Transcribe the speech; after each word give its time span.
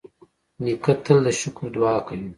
نیکه 0.63 0.93
تل 1.03 1.17
د 1.25 1.27
شکر 1.39 1.65
دعا 1.75 1.95
کوي. 2.07 2.27